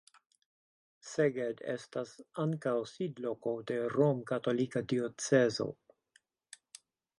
[1.09, 2.13] Szeged estas
[2.45, 5.71] ankaŭ sidloko de romkatolika diocezo.